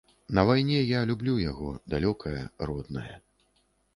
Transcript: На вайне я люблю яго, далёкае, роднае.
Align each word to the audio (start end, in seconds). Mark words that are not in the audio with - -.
На 0.37 0.43
вайне 0.49 0.77
я 0.77 1.01
люблю 1.09 1.35
яго, 1.51 1.69
далёкае, 1.95 2.37
роднае. 2.69 3.15